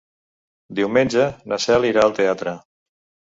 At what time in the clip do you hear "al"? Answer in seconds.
2.07-2.17